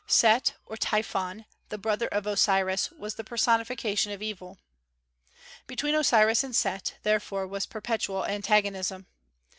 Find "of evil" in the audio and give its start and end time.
4.11-4.57